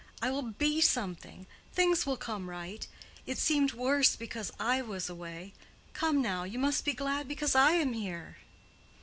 I 0.19 0.31
will 0.31 0.41
be 0.41 0.81
something. 0.81 1.45
Things 1.73 2.07
will 2.07 2.17
come 2.17 2.49
right. 2.49 2.87
It 3.27 3.37
seemed 3.37 3.73
worse 3.73 4.15
because 4.15 4.51
I 4.59 4.81
was 4.81 5.11
away. 5.11 5.53
Come 5.93 6.23
now! 6.23 6.43
you 6.43 6.57
must 6.57 6.85
be 6.85 6.93
glad 6.93 7.27
because 7.27 7.53
I 7.53 7.73
am 7.73 7.93
here." 7.93 8.37